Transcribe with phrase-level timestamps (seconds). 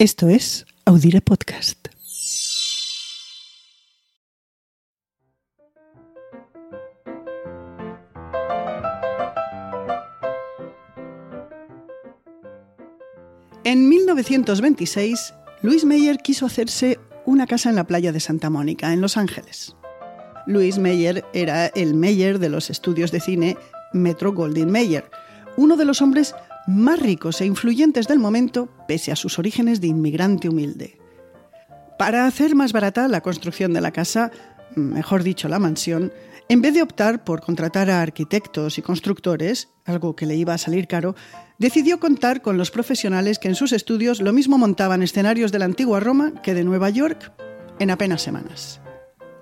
[0.00, 1.88] Esto es Audire Podcast.
[13.62, 19.02] En 1926, Louis Meyer quiso hacerse una casa en la playa de Santa Mónica, en
[19.02, 19.76] Los Ángeles.
[20.46, 23.58] Louis Meyer era el Meyer de los estudios de cine
[23.92, 25.10] Metro Goldwyn Mayer,
[25.58, 26.34] uno de los hombres
[26.70, 30.98] más ricos e influyentes del momento, pese a sus orígenes de inmigrante humilde.
[31.98, 34.30] Para hacer más barata la construcción de la casa,
[34.74, 36.12] mejor dicho la mansión,
[36.48, 40.58] en vez de optar por contratar a arquitectos y constructores, algo que le iba a
[40.58, 41.14] salir caro,
[41.58, 45.66] decidió contar con los profesionales que en sus estudios lo mismo montaban escenarios de la
[45.66, 47.32] antigua Roma que de Nueva York
[47.78, 48.80] en apenas semanas.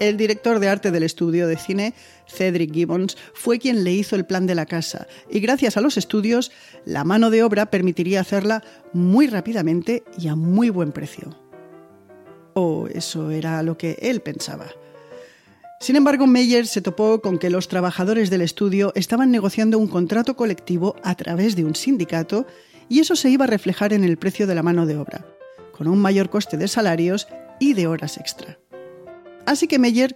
[0.00, 1.92] El director de arte del estudio de cine,
[2.26, 5.96] Cedric Gibbons, fue quien le hizo el plan de la casa y gracias a los
[5.96, 6.52] estudios,
[6.84, 8.62] la mano de obra permitiría hacerla
[8.92, 11.36] muy rápidamente y a muy buen precio.
[12.54, 14.66] O eso era lo que él pensaba.
[15.80, 20.36] Sin embargo, Meyer se topó con que los trabajadores del estudio estaban negociando un contrato
[20.36, 22.46] colectivo a través de un sindicato
[22.88, 25.24] y eso se iba a reflejar en el precio de la mano de obra,
[25.76, 27.28] con un mayor coste de salarios
[27.60, 28.58] y de horas extra.
[29.48, 30.14] Así que Meyer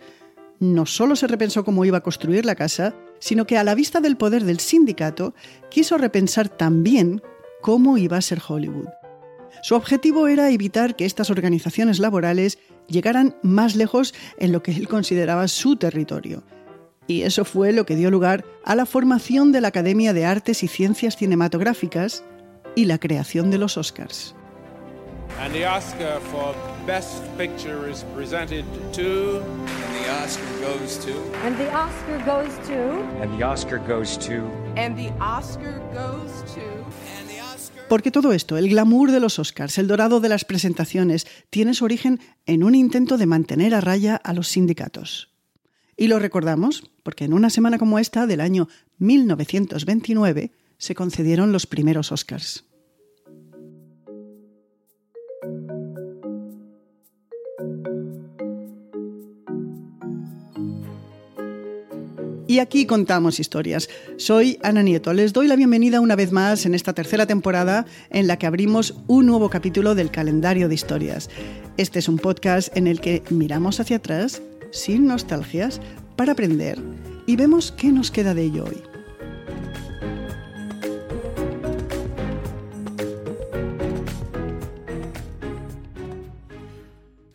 [0.61, 3.99] no solo se repensó cómo iba a construir la casa, sino que a la vista
[4.01, 5.35] del poder del sindicato,
[5.71, 7.23] quiso repensar también
[7.63, 8.89] cómo iba a ser Hollywood.
[9.63, 12.59] Su objetivo era evitar que estas organizaciones laborales
[12.89, 16.43] llegaran más lejos en lo que él consideraba su territorio.
[17.07, 20.63] Y eso fue lo que dio lugar a la formación de la Academia de Artes
[20.63, 22.23] y Ciencias Cinematográficas
[22.75, 24.35] y la creación de los Oscars.
[26.87, 29.41] Best Picture is presented to.
[29.41, 31.13] And the Oscar goes to.
[31.45, 32.75] And the Oscar goes to.
[33.21, 34.51] And the Oscar goes to.
[34.77, 36.61] And the Oscar goes to.
[37.21, 37.87] And the Oscar.
[37.89, 41.85] Porque todo esto, el glamour de los Oscars, el dorado de las presentaciones, tiene su
[41.85, 45.31] origen en un intento de mantener a raya a los sindicatos.
[45.97, 48.67] Y lo recordamos porque en una semana como esta, del año
[48.99, 52.65] 1929, se concedieron los primeros Oscars.
[62.49, 63.89] Y aquí contamos historias.
[64.17, 65.13] Soy Ana Nieto.
[65.13, 68.95] Les doy la bienvenida una vez más en esta tercera temporada en la que abrimos
[69.07, 71.31] un nuevo capítulo del calendario de historias.
[71.77, 74.43] Este es un podcast en el que miramos hacia atrás,
[74.73, 75.81] sin nostalgias,
[76.17, 76.79] para aprender
[77.27, 78.92] y vemos qué nos queda de ello hoy.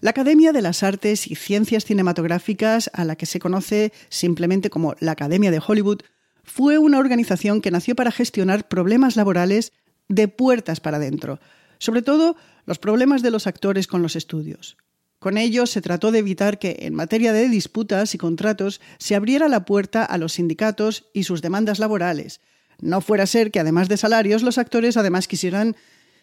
[0.07, 4.95] La Academia de las Artes y Ciencias Cinematográficas, a la que se conoce simplemente como
[5.01, 5.99] la Academia de Hollywood,
[6.45, 9.73] fue una organización que nació para gestionar problemas laborales
[10.07, 11.41] de puertas para adentro,
[11.77, 14.77] sobre todo los problemas de los actores con los estudios.
[15.19, 19.49] Con ello se trató de evitar que, en materia de disputas y contratos, se abriera
[19.49, 22.39] la puerta a los sindicatos y sus demandas laborales.
[22.79, 25.75] No fuera a ser que, además de salarios, los actores además quisieran,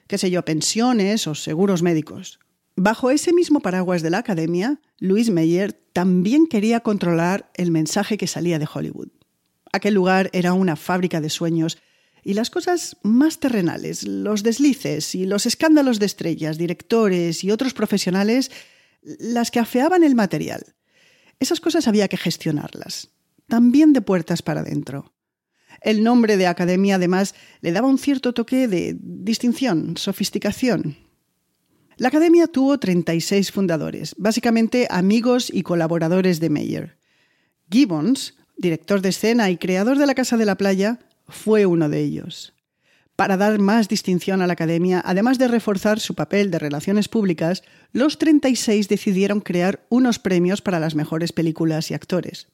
[0.07, 2.39] qué sé yo, pensiones o seguros médicos.
[2.77, 8.27] Bajo ese mismo paraguas de la academia, Louis Meyer también quería controlar el mensaje que
[8.27, 9.11] salía de Hollywood.
[9.73, 11.79] Aquel lugar era una fábrica de sueños
[12.25, 17.75] y las cosas más terrenales, los deslices y los escándalos de estrellas, directores y otros
[17.75, 18.51] profesionales,
[19.03, 20.75] las que afeaban el material.
[21.39, 23.11] Esas cosas había que gestionarlas,
[23.47, 25.13] también de puertas para adentro.
[25.81, 31.04] El nombre de academia además le daba un cierto toque de distinción, sofisticación,
[31.97, 36.99] la academia tuvo 36 fundadores, básicamente amigos y colaboradores de Meyer.
[37.71, 42.01] Gibbons, director de escena y creador de la Casa de la Playa, fue uno de
[42.01, 42.55] ellos.
[43.17, 47.63] Para dar más distinción a la academia, además de reforzar su papel de relaciones públicas,
[47.93, 52.49] los 36 decidieron crear unos premios para las mejores películas y actores.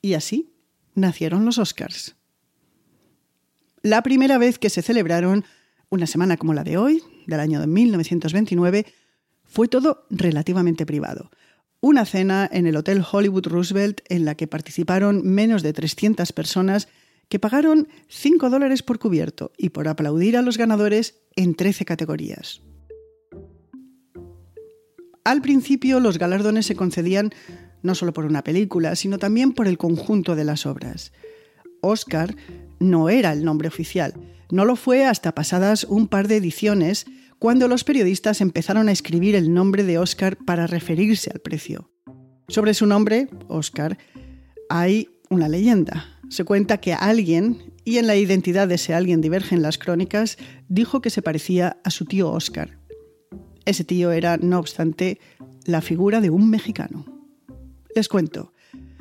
[0.00, 0.52] Y así
[0.94, 2.14] nacieron los Oscars.
[3.82, 5.44] La primera vez que se celebraron,
[5.90, 8.86] una semana como la de hoy, del año de 1929,
[9.44, 11.30] fue todo relativamente privado.
[11.80, 16.88] Una cena en el Hotel Hollywood Roosevelt en la que participaron menos de 300 personas
[17.28, 22.62] que pagaron 5 dólares por cubierto y por aplaudir a los ganadores en 13 categorías.
[25.24, 27.30] Al principio los galardones se concedían
[27.82, 31.12] no solo por una película, sino también por el conjunto de las obras.
[31.80, 32.34] Oscar
[32.78, 34.14] no era el nombre oficial,
[34.50, 37.06] no lo fue hasta pasadas un par de ediciones,
[37.38, 41.90] cuando los periodistas empezaron a escribir el nombre de Oscar para referirse al precio.
[42.48, 43.98] Sobre su nombre, Oscar,
[44.68, 46.06] hay una leyenda.
[46.28, 50.38] Se cuenta que alguien, y en la identidad de ese alguien divergen las crónicas,
[50.68, 52.78] dijo que se parecía a su tío Oscar.
[53.64, 55.20] Ese tío era, no obstante,
[55.64, 57.04] la figura de un mexicano.
[57.94, 58.52] Les cuento.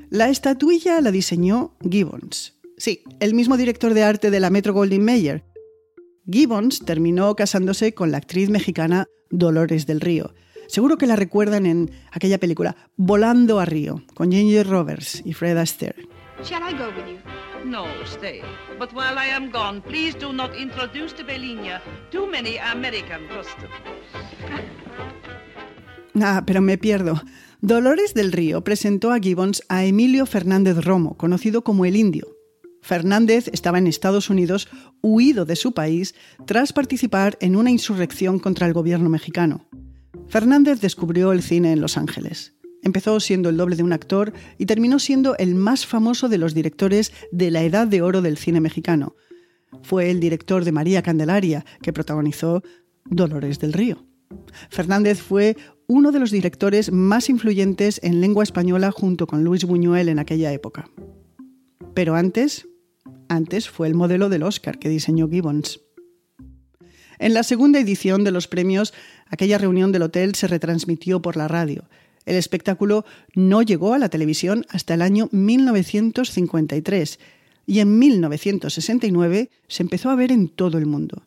[0.09, 2.53] La estatuilla la diseñó Gibbons.
[2.77, 5.43] Sí, el mismo director de arte de la Metro Goldwyn Mayer.
[6.29, 10.33] Gibbons terminó casándose con la actriz mexicana Dolores del Río.
[10.67, 15.57] Seguro que la recuerdan en aquella película Volando a Río, con Ginger Roberts y Fred
[15.57, 16.07] Astaire.
[16.43, 17.69] Shall I go with you?
[17.69, 18.41] No, stay.
[18.79, 21.81] But while I am gone, please do not introduce to Belinia
[22.11, 23.73] too many American customs.
[26.21, 27.21] Ah, pero me pierdo.
[27.61, 32.32] Dolores del Río presentó a Gibbons a Emilio Fernández Romo, conocido como el Indio.
[32.83, 34.67] Fernández estaba en Estados Unidos,
[35.01, 36.15] huido de su país,
[36.45, 39.65] tras participar en una insurrección contra el gobierno mexicano.
[40.27, 42.55] Fernández descubrió el cine en Los Ángeles.
[42.81, 46.53] Empezó siendo el doble de un actor y terminó siendo el más famoso de los
[46.53, 49.15] directores de la edad de oro del cine mexicano.
[49.81, 52.63] Fue el director de María Candelaria, que protagonizó
[53.05, 54.05] Dolores del Río.
[54.69, 55.55] Fernández fue
[55.87, 60.51] uno de los directores más influyentes en lengua española junto con Luis Buñuel en aquella
[60.51, 60.89] época.
[61.93, 62.67] Pero antes,
[63.29, 65.81] antes fue el modelo del Oscar que diseñó Gibbons.
[67.19, 68.93] En la segunda edición de los premios,
[69.27, 71.85] aquella reunión del hotel se retransmitió por la radio.
[72.25, 73.05] El espectáculo
[73.35, 77.19] no llegó a la televisión hasta el año 1953
[77.65, 81.23] y en 1969 se empezó a ver en todo el mundo.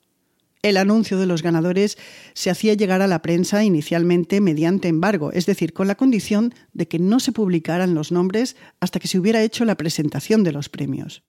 [0.62, 1.96] El anuncio de los ganadores
[2.34, 6.88] se hacía llegar a la prensa inicialmente mediante embargo, es decir, con la condición de
[6.88, 10.68] que no se publicaran los nombres hasta que se hubiera hecho la presentación de los
[10.68, 11.22] premios.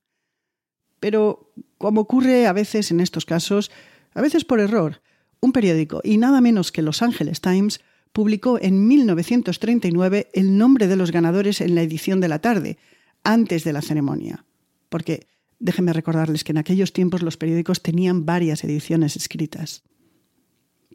[1.00, 3.70] Pero, como ocurre a veces en estos casos,
[4.14, 5.00] a veces por error,
[5.40, 7.80] un periódico, y nada menos que Los Angeles Times,
[8.12, 12.78] publicó en 1939 el nombre de los ganadores en la edición de la tarde,
[13.22, 14.44] antes de la ceremonia.
[14.88, 15.26] Porque
[15.60, 19.82] Déjenme recordarles que en aquellos tiempos los periódicos tenían varias ediciones escritas.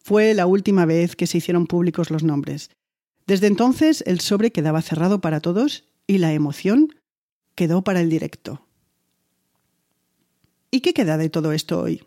[0.01, 2.69] Fue la última vez que se hicieron públicos los nombres.
[3.27, 6.95] Desde entonces el sobre quedaba cerrado para todos y la emoción
[7.55, 8.65] quedó para el directo.
[10.73, 12.01] ¿Y qué queda de todo esto hoy?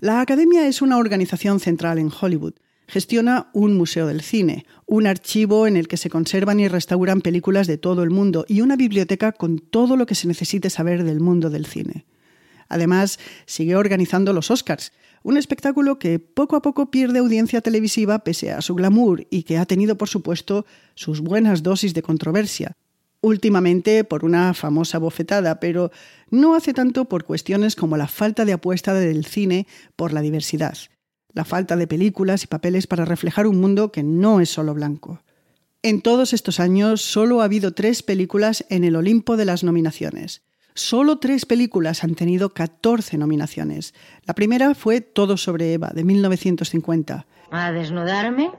[0.00, 2.54] La Academia es una organización central en Hollywood,
[2.88, 7.68] Gestiona un museo del cine, un archivo en el que se conservan y restauran películas
[7.68, 11.20] de todo el mundo y una biblioteca con todo lo que se necesite saber del
[11.20, 12.06] mundo del cine.
[12.68, 14.90] Además, sigue organizando los Oscars,
[15.22, 19.58] un espectáculo que poco a poco pierde audiencia televisiva pese a su glamour y que
[19.58, 20.66] ha tenido, por supuesto,
[20.96, 22.72] sus buenas dosis de controversia.
[23.20, 25.90] Últimamente por una famosa bofetada, pero
[26.30, 29.66] no hace tanto por cuestiones como la falta de apuesta del cine
[29.96, 30.76] por la diversidad
[31.36, 35.22] la falta de películas y papeles para reflejar un mundo que no es solo blanco.
[35.82, 40.42] En todos estos años solo ha habido tres películas en el Olimpo de las nominaciones.
[40.72, 43.94] Solo tres películas han tenido 14 nominaciones.
[44.24, 47.26] La primera fue Todo sobre Eva, de 1950.
[47.50, 48.50] A desnudarme,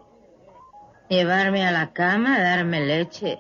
[1.10, 3.40] llevarme a la cama, darme leche,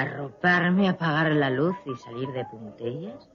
[0.00, 3.28] arroparme, apagar la luz y salir de puntillas.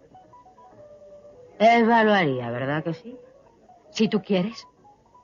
[1.60, 3.16] Eva lo haría, ¿verdad que sí?
[3.92, 4.66] Si tú quieres.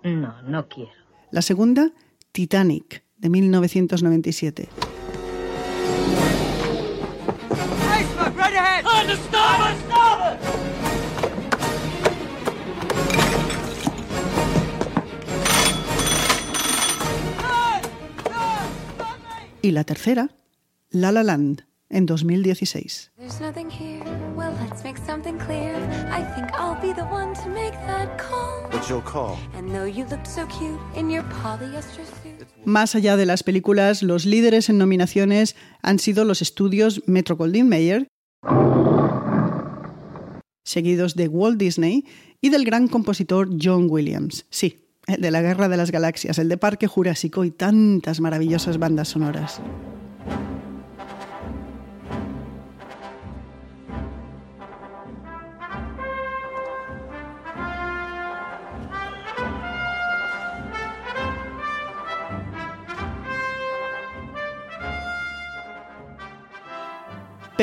[0.03, 0.91] No, no quiero.
[1.31, 1.91] La segunda,
[2.31, 4.69] Titanic, de 1997.
[19.61, 20.29] Y la tercera,
[20.95, 23.11] La La Land, en 2016.
[32.63, 37.67] Más allá de las películas, los líderes en nominaciones han sido los estudios Metro Goldwyn
[37.67, 38.07] Mayer,
[40.63, 42.05] seguidos de Walt Disney
[42.39, 44.45] y del gran compositor John Williams.
[44.49, 48.77] Sí, el de la Guerra de las Galaxias, el de Parque Jurásico y tantas maravillosas
[48.77, 49.61] bandas sonoras.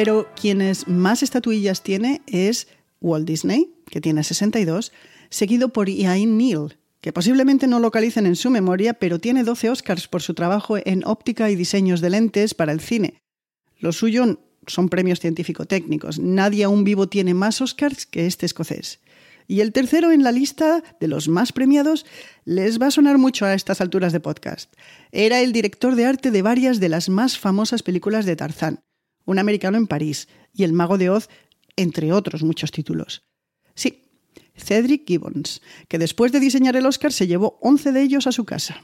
[0.04, 2.66] Pero quienes más estatuillas tiene es
[3.00, 4.90] Walt Disney, que tiene 62,
[5.30, 10.08] seguido por Ian Neal, que posiblemente no localicen en su memoria, pero tiene 12 Oscars
[10.08, 13.22] por su trabajo en óptica y diseños de lentes para el cine.
[13.78, 16.18] Lo suyo son premios científico-técnicos.
[16.18, 18.98] Nadie aún vivo tiene más Oscars que este escocés.
[19.46, 22.06] Y el tercero en la lista de los más premiados
[22.44, 24.74] les va a sonar mucho a estas alturas de podcast.
[25.12, 28.80] Era el director de arte de varias de las más famosas películas de Tarzán
[29.24, 31.28] un americano en París y El mago de Oz,
[31.76, 33.24] entre otros muchos títulos.
[33.74, 34.02] Sí,
[34.54, 38.44] Cedric Gibbons, que después de diseñar el Oscar se llevó 11 de ellos a su
[38.44, 38.82] casa.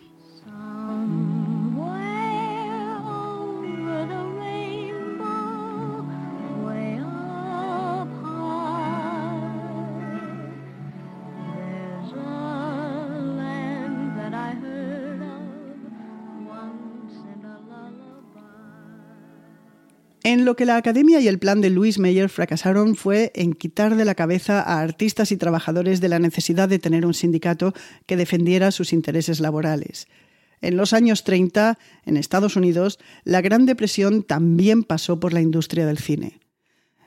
[20.31, 23.97] En lo que la Academia y el plan de Louis Meyer fracasaron fue en quitar
[23.97, 27.73] de la cabeza a artistas y trabajadores de la necesidad de tener un sindicato
[28.05, 30.07] que defendiera sus intereses laborales.
[30.61, 35.87] En los años 30, en Estados Unidos, la Gran Depresión también pasó por la industria
[35.87, 36.41] del cine.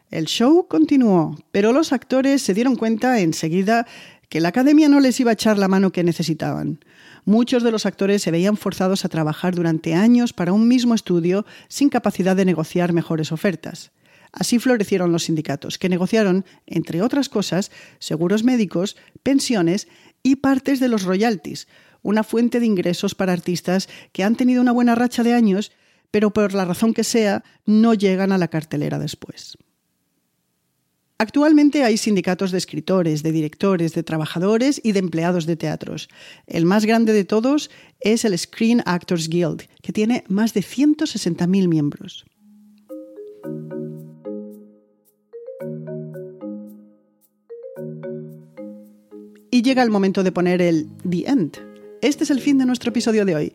[0.09, 3.85] El show continuó, pero los actores se dieron cuenta enseguida
[4.31, 6.79] que la academia no les iba a echar la mano que necesitaban.
[7.25, 11.45] Muchos de los actores se veían forzados a trabajar durante años para un mismo estudio
[11.67, 13.91] sin capacidad de negociar mejores ofertas.
[14.31, 19.89] Así florecieron los sindicatos, que negociaron, entre otras cosas, seguros médicos, pensiones
[20.23, 21.67] y partes de los royalties,
[22.01, 25.73] una fuente de ingresos para artistas que han tenido una buena racha de años,
[26.09, 29.57] pero por la razón que sea, no llegan a la cartelera después.
[31.21, 36.09] Actualmente hay sindicatos de escritores, de directores, de trabajadores y de empleados de teatros.
[36.47, 41.67] El más grande de todos es el Screen Actors Guild, que tiene más de 160.000
[41.67, 42.25] miembros.
[49.51, 51.57] Y llega el momento de poner el The End.
[52.01, 53.53] Este es el fin de nuestro episodio de hoy.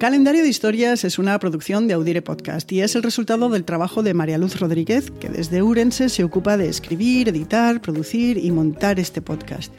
[0.00, 4.02] Calendario de Historias es una producción de Audire Podcast y es el resultado del trabajo
[4.02, 8.98] de María Luz Rodríguez, que desde Urense se ocupa de escribir, editar, producir y montar
[8.98, 9.70] este podcast.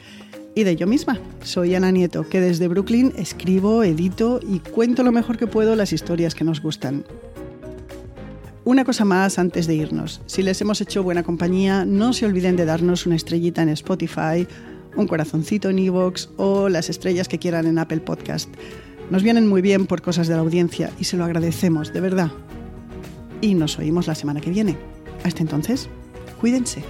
[0.54, 5.10] Y de yo misma, soy Ana Nieto, que desde Brooklyn escribo, edito y cuento lo
[5.10, 7.04] mejor que puedo las historias que nos gustan.
[8.64, 10.22] Una cosa más antes de irnos.
[10.26, 14.46] Si les hemos hecho buena compañía, no se olviden de darnos una estrellita en Spotify,
[14.94, 18.48] un corazoncito en Evox o las estrellas que quieran en Apple Podcast.
[19.12, 22.30] Nos vienen muy bien por cosas de la audiencia y se lo agradecemos, de verdad.
[23.42, 24.78] Y nos oímos la semana que viene.
[25.22, 25.90] Hasta entonces,
[26.40, 26.82] cuídense.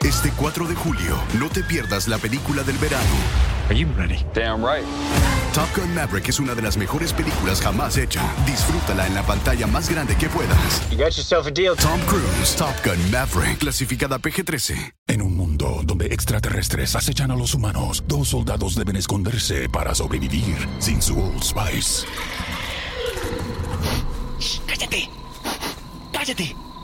[0.00, 3.04] Este 4 de julio, no te pierdas la película del verano.
[3.68, 4.26] Are you ready?
[4.34, 4.84] Damn right.
[5.54, 8.22] Top Gun Maverick es una de las mejores películas jamás hecha.
[8.46, 10.88] Disfrútala en la pantalla más grande que puedas.
[10.90, 11.74] You got yourself a deal.
[11.76, 14.94] Tom Cruise, Top Gun Maverick, clasificada PG-13.
[15.08, 20.68] En un mundo donde extraterrestres acechan a los humanos, dos soldados deben esconderse para sobrevivir
[20.78, 22.06] sin su Old Spice.
[24.66, 25.08] ¡Cállate!
[26.12, 26.67] ¡Cállate!